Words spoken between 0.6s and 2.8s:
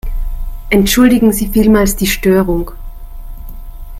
Entschuldigen Sie vielmals die Störung.